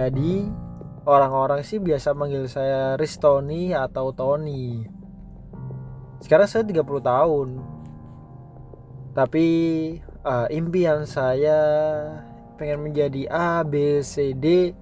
Jadi 0.00 0.48
orang-orang 1.04 1.60
sih 1.60 1.76
biasa 1.76 2.16
manggil 2.16 2.48
saya 2.48 2.96
Ristoni 2.96 3.76
atau 3.76 4.16
Tony. 4.16 4.80
Sekarang 6.24 6.48
saya 6.48 6.64
30 6.64 6.80
tahun. 7.04 7.48
Tapi 9.12 9.46
uh, 10.24 10.48
impian 10.48 11.04
saya 11.04 11.60
pengen 12.56 12.80
menjadi 12.80 13.28
A, 13.28 13.60
B, 13.60 14.00
C, 14.00 14.32
D 14.32 14.72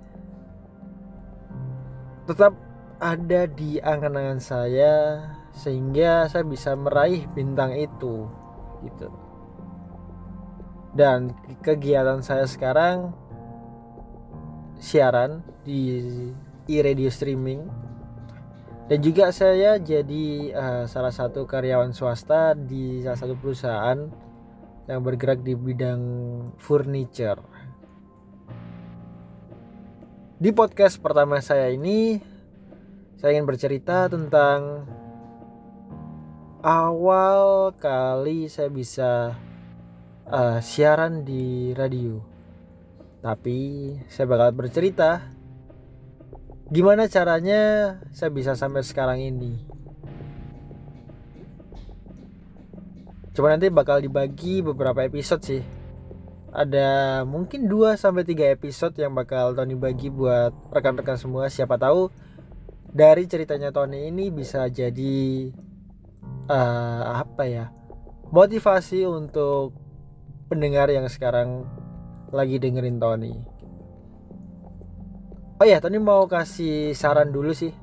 tetap 2.30 2.54
ada 3.02 3.48
di 3.50 3.82
angan-angan 3.82 4.38
saya 4.38 4.94
sehingga 5.50 6.30
saya 6.30 6.46
bisa 6.46 6.78
meraih 6.78 7.26
bintang 7.34 7.74
itu 7.74 8.30
gitu. 8.86 9.10
Dan 10.94 11.34
kegiatan 11.66 12.22
saya 12.22 12.46
sekarang 12.46 13.10
siaran 14.78 15.42
di 15.66 16.00
e-radio 16.70 17.10
streaming 17.10 17.66
dan 18.88 19.04
juga 19.04 19.28
saya 19.36 19.76
jadi 19.76 20.56
uh, 20.56 20.84
salah 20.88 21.12
satu 21.12 21.44
karyawan 21.44 21.92
swasta 21.92 22.56
di 22.56 23.04
salah 23.04 23.20
satu 23.20 23.36
perusahaan 23.36 24.08
yang 24.88 25.04
bergerak 25.04 25.44
di 25.44 25.52
bidang 25.52 26.00
furniture. 26.56 27.36
Di 30.40 30.48
podcast 30.56 30.96
pertama 31.04 31.44
saya 31.44 31.68
ini 31.68 32.16
saya 33.20 33.36
ingin 33.36 33.44
bercerita 33.44 34.08
tentang 34.08 34.88
awal 36.64 37.76
kali 37.76 38.48
saya 38.48 38.72
bisa 38.72 39.36
uh, 40.32 40.58
siaran 40.64 41.28
di 41.28 41.76
radio. 41.76 42.37
Tapi 43.18 43.58
saya 44.06 44.26
bakal 44.30 44.54
bercerita 44.54 45.26
gimana 46.68 47.08
caranya 47.08 47.96
saya 48.12 48.30
bisa 48.30 48.54
sampai 48.54 48.84
sekarang 48.84 49.18
ini. 49.18 49.68
Cuma 53.38 53.54
nanti 53.54 53.70
bakal 53.70 54.02
dibagi 54.02 54.66
beberapa 54.66 55.06
episode 55.06 55.42
sih. 55.46 55.62
Ada 56.50 57.22
mungkin 57.22 57.70
2 57.70 57.94
sampai 57.94 58.26
3 58.26 58.50
episode 58.50 58.98
yang 58.98 59.14
bakal 59.14 59.54
Tony 59.54 59.78
bagi 59.78 60.10
buat 60.10 60.50
rekan-rekan 60.74 61.14
semua. 61.14 61.46
Siapa 61.46 61.78
tahu 61.78 62.10
dari 62.90 63.30
ceritanya 63.30 63.70
Tony 63.70 64.10
ini 64.10 64.34
bisa 64.34 64.66
jadi 64.66 65.54
uh, 66.50 67.02
apa 67.22 67.46
ya? 67.46 67.70
Motivasi 68.34 69.06
untuk 69.06 69.72
pendengar 70.50 70.90
yang 70.90 71.06
sekarang 71.06 71.62
lagi 72.30 72.60
dengerin 72.60 73.00
Tony. 73.00 73.34
Oh 75.58 75.66
ya, 75.66 75.82
Tony 75.82 75.98
mau 75.98 76.30
kasih 76.30 76.94
saran 76.94 77.34
dulu 77.34 77.50
sih. 77.50 77.74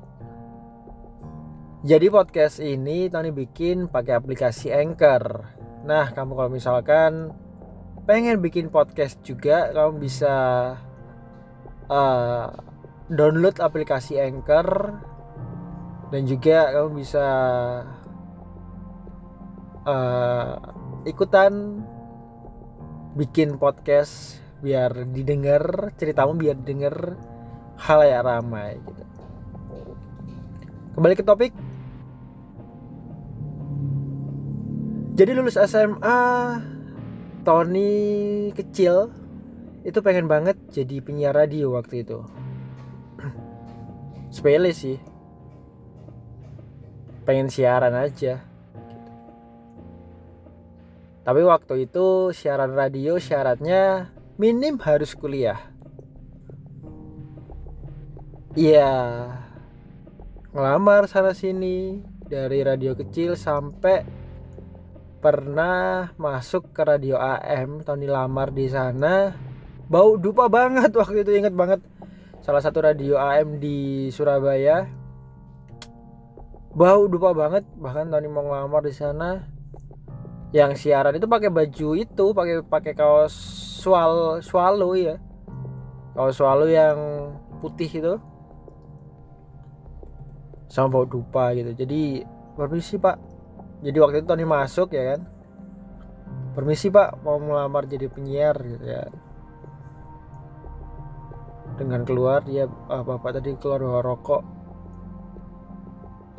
Jadi 1.86 2.06
podcast 2.08 2.58
ini 2.58 3.06
Tony 3.12 3.30
bikin 3.30 3.86
pakai 3.92 4.16
aplikasi 4.16 4.72
Anchor. 4.72 5.44
Nah, 5.86 6.10
kamu 6.10 6.34
kalau 6.34 6.50
misalkan 6.50 7.30
pengen 8.08 8.42
bikin 8.42 8.72
podcast 8.72 9.20
juga, 9.22 9.70
kamu 9.70 10.02
bisa 10.02 10.34
uh, 11.86 12.46
download 13.12 13.60
aplikasi 13.62 14.18
Anchor 14.18 14.98
dan 16.10 16.22
juga 16.26 16.74
kamu 16.74 17.02
bisa 17.02 17.26
uh, 19.86 20.50
ikutan 21.06 21.82
bikin 23.16 23.56
podcast 23.56 24.44
biar 24.60 25.08
didengar 25.08 25.96
ceritamu 25.96 26.36
biar 26.36 26.52
didengar 26.60 27.16
hal 27.80 28.00
yang 28.04 28.24
ramai 28.28 28.76
gitu. 28.76 29.04
Kembali 30.92 31.14
ke 31.16 31.24
topik. 31.24 31.52
Jadi 35.16 35.32
lulus 35.32 35.56
SMA 35.56 36.20
Tony 37.40 37.92
kecil 38.52 39.08
itu 39.80 39.96
pengen 40.04 40.28
banget 40.28 40.60
jadi 40.68 41.00
penyiar 41.00 41.32
radio 41.32 41.72
waktu 41.72 42.04
itu. 42.04 42.20
Sepele 44.34 44.76
sih. 44.76 45.00
Pengen 47.24 47.48
siaran 47.48 47.96
aja 47.96 48.44
tapi 51.26 51.42
waktu 51.42 51.90
itu 51.90 52.30
siaran 52.30 52.78
radio 52.78 53.18
syaratnya 53.18 54.14
minim 54.38 54.78
harus 54.78 55.10
kuliah. 55.18 55.58
Iya. 58.54 58.94
Ngelamar 60.54 61.10
sana 61.10 61.34
sini 61.34 61.98
dari 62.30 62.62
radio 62.62 62.94
kecil 62.94 63.34
sampai 63.34 64.06
pernah 65.18 66.14
masuk 66.14 66.70
ke 66.70 66.86
radio 66.86 67.18
AM 67.18 67.82
Tony 67.82 68.06
lamar 68.06 68.54
di 68.54 68.70
sana 68.70 69.34
bau 69.90 70.14
dupa 70.14 70.46
banget 70.46 70.94
waktu 70.94 71.26
itu 71.26 71.34
inget 71.34 71.50
banget 71.50 71.82
salah 72.46 72.62
satu 72.62 72.86
radio 72.86 73.18
AM 73.18 73.58
di 73.58 74.06
Surabaya 74.14 74.86
bau 76.70 77.10
dupa 77.10 77.34
banget 77.34 77.66
bahkan 77.74 78.06
Tony 78.06 78.30
mau 78.30 78.46
ngelamar 78.46 78.86
di 78.86 78.94
sana 78.94 79.55
yang 80.54 80.78
siaran 80.78 81.18
itu 81.18 81.26
pakai 81.26 81.50
baju 81.50 81.88
itu 81.98 82.24
pakai 82.30 82.62
pakai 82.62 82.92
kaos 82.94 83.34
swal 83.82 84.38
swallow 84.42 84.94
ya 84.94 85.18
kaos 86.16 86.38
swallow 86.38 86.70
yang 86.70 86.96
putih 87.60 87.90
itu. 87.90 88.14
Sama 90.70 90.92
bau 90.92 91.06
dupa 91.08 91.50
gitu. 91.56 91.72
Jadi 91.72 92.22
permisi 92.54 92.96
pak. 93.00 93.16
Jadi 93.84 93.96
waktu 94.00 94.16
itu 94.22 94.26
Tony 94.28 94.44
masuk 94.48 94.92
ya 94.96 95.14
kan? 95.14 95.20
Permisi 96.56 96.88
pak 96.88 97.20
mau 97.20 97.36
melamar 97.36 97.84
jadi 97.84 98.08
penyiar 98.08 98.56
gitu 98.64 98.84
ya. 98.84 99.04
Dengan 101.76 102.08
keluar 102.08 102.40
dia 102.48 102.64
ah, 102.88 103.04
bapak 103.04 103.36
tadi 103.36 103.52
keluar 103.60 103.84
bawa 103.84 104.00
rokok. 104.00 104.42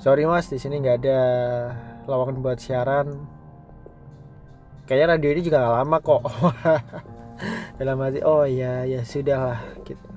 Sorry 0.02 0.26
mas 0.26 0.50
di 0.50 0.58
sini 0.62 0.82
nggak 0.82 0.98
ada 1.06 1.20
lowongan 2.06 2.42
buat 2.42 2.58
siaran 2.62 3.37
kayaknya 4.88 5.20
radio 5.20 5.30
ini 5.36 5.42
juga 5.44 5.60
gak 5.60 5.76
lama 5.84 5.98
kok. 6.00 6.24
Dalam 7.78 8.02
hati 8.02 8.24
oh 8.24 8.48
ya 8.48 8.88
ya 8.88 9.04
sudah 9.04 9.40
lah 9.54 9.62
gitu. 9.84 10.08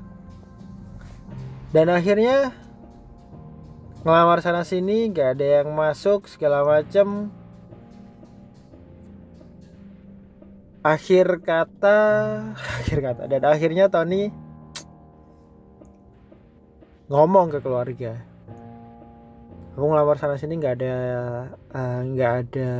Dan 1.75 1.91
akhirnya 1.91 2.54
ngelamar 4.06 4.41
sana 4.41 4.62
sini 4.62 5.10
gak 5.10 5.36
ada 5.36 5.60
yang 5.60 5.75
masuk 5.75 6.31
segala 6.31 6.62
macem. 6.62 7.34
Akhir 10.81 11.42
kata 11.42 11.98
akhir 12.81 12.98
kata. 13.02 13.22
Dan 13.26 13.42
akhirnya 13.42 13.91
Tony 13.91 14.31
ngomong 17.10 17.50
ke 17.50 17.58
keluarga. 17.58 18.22
Aku 19.75 19.82
ngelamar 19.82 20.16
sana 20.16 20.38
sini 20.38 20.62
nggak 20.62 20.75
ada 20.78 20.94
eh, 21.72 22.00
nggak 22.06 22.32
uh, 22.32 22.41
ada 22.42 22.70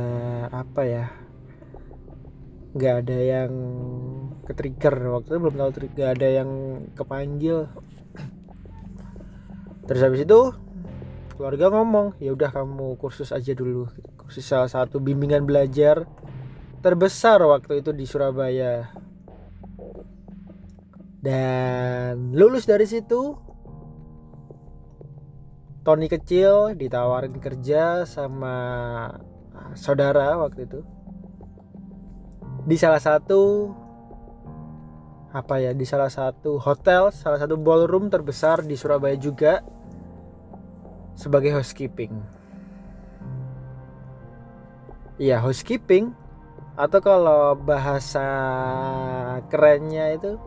apa 0.53 0.81
ya 0.85 1.05
nggak 2.71 2.95
ada 3.03 3.17
yang 3.19 3.51
ke 4.47 4.55
trigger 4.55 4.95
waktu 5.11 5.35
itu 5.35 5.39
belum 5.43 5.55
tahu 5.59 5.69
nggak 5.91 6.11
ada 6.15 6.27
yang 6.41 6.49
kepanggil. 6.95 7.67
Terus 9.87 10.01
habis 10.07 10.23
itu 10.23 10.55
keluarga 11.35 11.67
ngomong 11.73 12.15
ya 12.23 12.31
udah 12.31 12.53
kamu 12.53 12.95
kursus 12.95 13.35
aja 13.35 13.51
dulu. 13.51 13.91
Kursus 14.15 14.47
salah 14.47 14.71
satu 14.71 15.03
bimbingan 15.03 15.43
belajar 15.43 16.07
terbesar 16.79 17.43
waktu 17.43 17.83
itu 17.83 17.91
di 17.91 18.07
Surabaya. 18.07 18.87
Dan 21.21 22.33
lulus 22.33 22.65
dari 22.65 22.87
situ 22.89 23.37
Tony 25.81 26.07
kecil 26.07 26.77
ditawarin 26.77 27.41
kerja 27.41 28.05
sama 28.05 28.53
saudara 29.73 30.37
waktu 30.37 30.69
itu 30.69 30.79
di 32.71 32.79
salah 32.79 33.03
satu 33.03 33.67
apa 35.35 35.59
ya 35.59 35.75
di 35.75 35.83
salah 35.83 36.07
satu 36.07 36.55
hotel 36.55 37.11
salah 37.11 37.35
satu 37.35 37.59
ballroom 37.59 38.07
terbesar 38.07 38.63
di 38.63 38.79
Surabaya 38.79 39.19
juga 39.19 39.59
sebagai 41.19 41.51
housekeeping. 41.51 42.15
Iya 45.19 45.43
housekeeping 45.43 46.15
atau 46.79 47.03
kalau 47.03 47.59
bahasa 47.59 48.23
kerennya 49.51 50.15
itu 50.15 50.39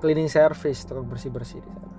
cleaning 0.00 0.32
service 0.32 0.88
untuk 0.88 1.12
bersih 1.12 1.28
bersih 1.28 1.60
di 1.60 1.68
sana. 1.76 1.92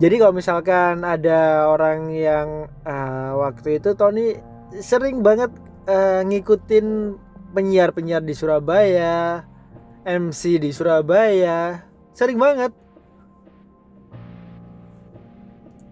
Jadi 0.00 0.14
kalau 0.16 0.32
misalkan 0.32 1.04
ada 1.04 1.68
orang 1.68 2.08
yang 2.08 2.72
uh, 2.88 3.36
waktu 3.36 3.84
itu 3.84 3.92
Tony 3.92 4.32
sering 4.80 5.20
banget 5.20 5.52
uh, 5.88 6.20
ngikutin 6.24 6.86
penyiar-penyiar 7.54 8.24
di 8.24 8.34
Surabaya 8.34 9.44
MC 10.04 10.60
di 10.60 10.70
Surabaya. 10.70 11.88
Sering 12.12 12.36
banget. 12.36 12.70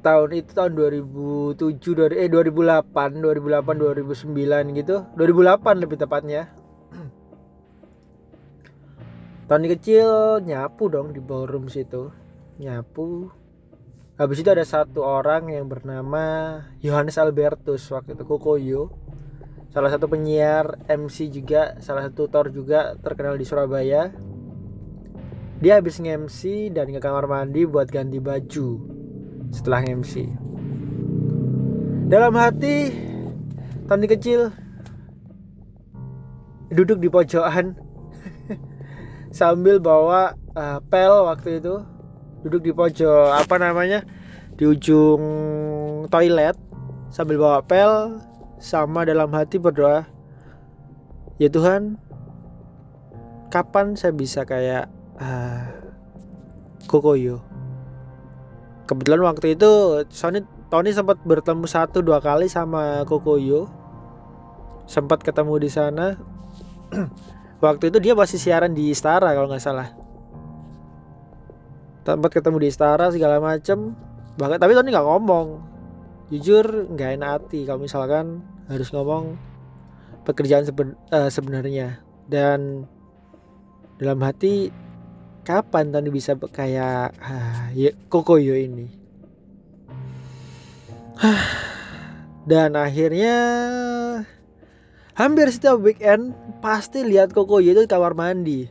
Tahun 0.04 0.30
itu 0.34 0.50
tahun 0.52 0.74
2007 0.76 2.12
eh 2.12 2.28
2008 2.28 3.22
2008 3.22 4.04
2009 4.04 4.78
gitu. 4.78 4.96
2008 5.16 5.82
lebih 5.82 5.96
tepatnya. 5.96 6.52
Tony 9.48 9.66
kecil 9.72 10.42
nyapu 10.44 10.92
dong 10.92 11.16
di 11.16 11.20
ballroom 11.24 11.72
situ. 11.72 12.12
Nyapu. 12.60 13.32
Habis 14.20 14.44
itu 14.44 14.50
ada 14.52 14.66
satu 14.68 15.00
orang 15.00 15.48
yang 15.48 15.72
bernama 15.72 16.60
Yohanes 16.84 17.16
Albertus 17.16 17.88
waktu 17.88 18.12
itu 18.12 18.28
Kokoyo 18.28 19.01
salah 19.72 19.88
satu 19.88 20.06
penyiar 20.06 20.76
MC 20.86 21.32
juga 21.32 21.80
salah 21.80 22.06
satu 22.06 22.28
tutor 22.28 22.52
juga 22.52 22.94
terkenal 23.00 23.40
di 23.40 23.48
Surabaya. 23.48 24.12
Dia 25.62 25.78
habis 25.78 26.02
nge-MC 26.02 26.74
dan 26.74 26.90
ke 26.90 26.98
kamar 26.98 27.24
mandi 27.30 27.64
buat 27.64 27.86
ganti 27.86 28.18
baju 28.18 28.68
setelah 29.54 29.84
MC 29.84 30.42
dalam 32.12 32.36
hati 32.36 32.92
Tony 33.88 34.04
kecil 34.04 34.52
duduk 36.68 37.00
di 37.00 37.08
pojokan 37.08 37.72
sambil 39.32 39.80
bawa 39.80 40.36
uh, 40.52 40.76
pel 40.92 41.24
waktu 41.24 41.64
itu. 41.64 41.80
Duduk 42.42 42.66
di 42.66 42.74
pojok 42.74 43.38
apa 43.38 43.54
namanya 43.54 44.02
di 44.58 44.66
ujung 44.66 45.22
toilet 46.10 46.58
sambil 47.08 47.38
bawa 47.38 47.62
pel 47.62 48.18
sama 48.62 49.02
dalam 49.02 49.26
hati 49.34 49.58
berdoa 49.58 50.06
ya 51.42 51.50
Tuhan 51.50 51.98
kapan 53.52 53.98
saya 53.98 54.16
bisa 54.16 54.46
kayak 54.48 54.88
uh, 55.18 55.66
Kokoyo? 56.88 57.44
Kebetulan 58.88 59.22
waktu 59.22 59.54
itu 59.54 60.02
Sony 60.08 60.40
Tony 60.72 60.88
sempat 60.96 61.20
bertemu 61.20 61.68
satu 61.68 62.00
dua 62.00 62.24
kali 62.24 62.48
sama 62.48 63.04
Kokoyo. 63.04 63.68
Sempat 64.88 65.20
ketemu 65.20 65.60
di 65.60 65.70
sana. 65.70 66.16
Waktu 67.62 67.94
itu 67.94 68.02
dia 68.02 68.12
masih 68.18 68.42
siaran 68.42 68.74
di 68.74 68.90
Istara 68.90 69.32
kalau 69.38 69.46
nggak 69.46 69.62
salah. 69.62 69.94
Tempat 72.02 72.42
ketemu 72.42 72.66
di 72.66 72.68
Istara 72.68 73.14
segala 73.14 73.38
macem. 73.38 73.94
Bahkan 74.34 74.58
tapi 74.58 74.74
Tony 74.74 74.90
nggak 74.90 75.06
ngomong. 75.06 75.46
Jujur 76.34 76.90
nggak 76.90 77.20
enak 77.20 77.30
hati 77.38 77.62
kalau 77.62 77.78
misalkan 77.78 78.42
harus 78.70 78.88
ngomong 78.94 79.38
pekerjaan 80.22 80.66
seben, 80.66 80.94
uh, 81.10 81.30
sebenarnya. 81.30 82.02
Dan 82.30 82.86
dalam 83.98 84.22
hati 84.22 84.70
kapan 85.42 85.90
Tony 85.90 86.10
bisa 86.10 86.38
kayak 86.38 87.14
uh, 87.18 87.70
ya, 87.74 87.90
Kokoyo 88.06 88.54
ini? 88.54 88.86
Dan 92.50 92.74
akhirnya 92.74 93.36
hampir 95.14 95.46
setiap 95.50 95.78
weekend 95.78 96.34
pasti 96.62 97.02
lihat 97.06 97.34
Kokoyo 97.34 97.74
itu 97.74 97.86
kamar 97.86 98.14
mandi. 98.14 98.70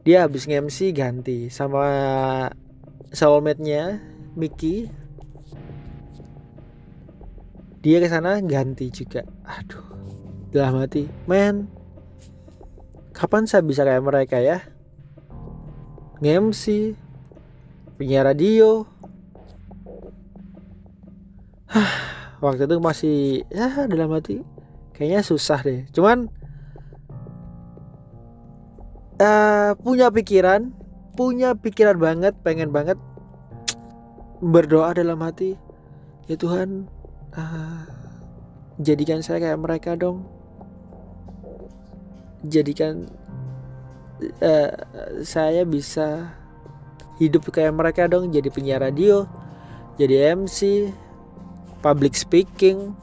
Dia 0.00 0.24
habis 0.24 0.48
nge-MC 0.48 0.96
ganti 0.96 1.52
sama 1.52 1.84
soulmate-nya 3.12 4.00
Mickey 4.32 4.88
dia 7.80 7.96
ke 8.00 8.08
sana 8.08 8.40
ganti 8.44 8.92
juga. 8.92 9.24
Aduh 9.44 9.90
dalam 10.50 10.82
hati 10.82 11.06
men 11.30 11.70
kapan 13.14 13.46
saya 13.46 13.62
bisa 13.62 13.86
kayak 13.86 14.02
mereka 14.02 14.42
ya? 14.42 14.58
nge-MC 16.20 16.92
penyiar 17.96 18.28
radio. 18.28 18.84
Waktu 22.44 22.68
itu 22.68 22.76
masih 22.76 23.18
ya 23.48 23.88
dalam 23.88 24.12
hati 24.12 24.44
kayaknya 24.92 25.24
susah 25.24 25.60
deh. 25.64 25.88
Cuman 25.96 26.28
uh, 29.16 29.72
punya 29.80 30.12
pikiran 30.12 30.72
punya 31.16 31.56
pikiran 31.56 31.96
banget 31.96 32.36
pengen 32.44 32.68
banget 32.68 33.00
berdoa 34.44 34.92
dalam 34.92 35.20
hati. 35.24 35.56
Ya 36.28 36.36
Tuhan 36.36 36.84
uh, 37.36 37.84
jadikan 38.80 39.20
saya 39.20 39.42
kayak 39.42 39.60
mereka 39.60 39.94
dong. 39.98 40.24
Jadikan 42.46 43.10
uh, 44.40 44.72
saya 45.22 45.68
bisa 45.68 46.32
hidup 47.20 47.50
kayak 47.52 47.76
mereka 47.76 48.08
dong. 48.08 48.32
Jadi 48.32 48.48
penyiar 48.48 48.80
radio 48.80 49.28
jadi 50.00 50.32
MC 50.32 50.88
public 51.84 52.16
speaking. 52.16 52.96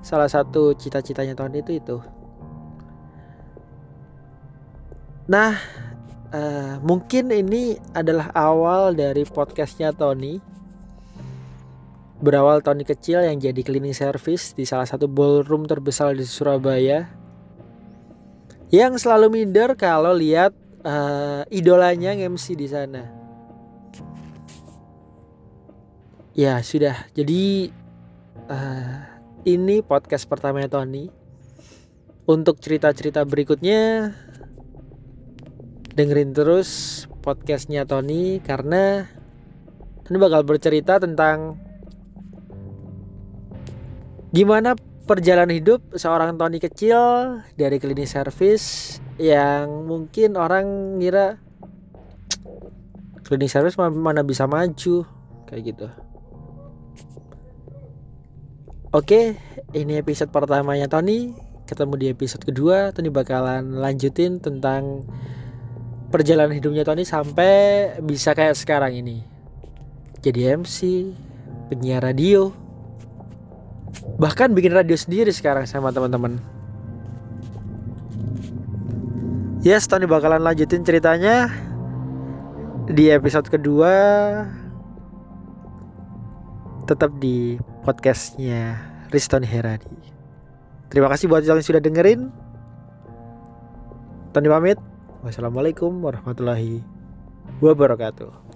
Salah 0.00 0.30
satu 0.30 0.72
cita-citanya 0.78 1.34
tahun 1.34 1.58
itu 1.58 1.82
itu. 1.82 1.98
Nah 5.26 5.58
uh, 6.30 6.78
mungkin 6.86 7.34
ini 7.34 7.74
adalah 7.90 8.30
awal 8.30 8.94
dari 8.94 9.26
podcastnya 9.26 9.90
Tony 9.90 10.38
berawal 12.20 12.60
Tony 12.60 12.84
kecil 12.84 13.24
yang 13.24 13.40
jadi 13.40 13.64
cleaning 13.64 13.96
service 13.96 14.52
di 14.52 14.68
salah 14.68 14.84
satu 14.84 15.08
ballroom 15.08 15.64
terbesar 15.64 16.12
di 16.12 16.24
Surabaya. 16.28 17.08
Yang 18.70 19.02
selalu 19.02 19.40
minder 19.40 19.74
kalau 19.74 20.14
lihat 20.14 20.54
uh, 20.84 21.42
idolanya 21.50 22.14
MC 22.14 22.54
di 22.54 22.68
sana. 22.70 23.02
Ya 26.36 26.60
sudah. 26.62 27.08
Jadi 27.16 27.72
uh, 28.46 28.94
ini 29.48 29.82
podcast 29.82 30.28
pertama 30.28 30.62
Tony. 30.70 31.10
Untuk 32.30 32.62
cerita-cerita 32.62 33.26
berikutnya 33.26 34.14
dengerin 35.98 36.30
terus 36.30 37.02
podcastnya 37.26 37.82
Tony 37.82 38.38
karena 38.38 39.02
ini 40.06 40.16
bakal 40.16 40.46
bercerita 40.46 41.02
tentang 41.02 41.58
gimana 44.30 44.78
perjalanan 45.10 45.58
hidup 45.58 45.82
seorang 45.98 46.38
Tony 46.38 46.62
kecil 46.62 46.98
dari 47.58 47.82
klinik 47.82 48.06
service 48.06 48.98
yang 49.18 49.90
mungkin 49.90 50.38
orang 50.38 50.96
ngira 51.02 51.42
klinik 53.26 53.50
service 53.50 53.74
mana 53.78 54.22
bisa 54.22 54.46
maju 54.46 55.02
kayak 55.50 55.74
gitu. 55.74 55.86
Oke, 58.90 59.38
ini 59.70 60.02
episode 60.02 60.34
pertamanya 60.34 60.90
Tony. 60.90 61.30
Ketemu 61.66 61.94
di 61.94 62.06
episode 62.10 62.42
kedua, 62.42 62.90
Tony 62.90 63.06
bakalan 63.06 63.78
lanjutin 63.78 64.42
tentang 64.42 65.06
perjalanan 66.10 66.58
hidupnya 66.58 66.82
Tony 66.82 67.06
sampai 67.06 67.94
bisa 68.02 68.34
kayak 68.34 68.58
sekarang 68.58 68.98
ini. 68.98 69.22
Jadi 70.18 70.42
MC, 70.58 70.78
penyiar 71.70 72.02
radio, 72.02 72.50
bahkan 74.20 74.52
bikin 74.52 74.76
radio 74.76 75.00
sendiri 75.00 75.32
sekarang 75.32 75.64
sama 75.64 75.88
teman-teman. 75.88 76.36
Yes, 79.64 79.88
Tony 79.88 80.04
bakalan 80.04 80.44
lanjutin 80.44 80.84
ceritanya 80.84 81.48
di 82.84 83.08
episode 83.08 83.48
kedua. 83.48 83.92
Tetap 86.84 87.16
di 87.16 87.56
podcastnya 87.80 88.76
Riston 89.08 89.44
Heradi. 89.46 89.96
Terima 90.92 91.08
kasih 91.08 91.30
buat 91.30 91.46
yang 91.46 91.62
sudah 91.64 91.80
dengerin. 91.80 92.28
Tony 94.36 94.48
pamit. 94.52 94.78
Wassalamualaikum 95.20 96.00
warahmatullahi 96.00 96.80
wabarakatuh. 97.60 98.49